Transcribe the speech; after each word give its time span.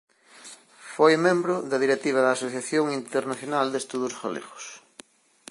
Foi 0.95 1.13
membro 1.27 1.55
da 1.69 1.81
directiva 1.83 2.19
da 2.23 2.31
Asociación 2.37 2.85
Internacional 3.01 3.65
de 3.69 3.77
Estudos 3.83 4.13
Galegos. 4.21 4.63